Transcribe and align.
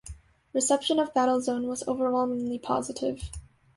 Reception 0.51 0.97
of 0.97 1.13
"Battlezone" 1.13 1.67
was 1.67 1.87
overwhelmingly 1.87 2.57
positive. 2.57 3.29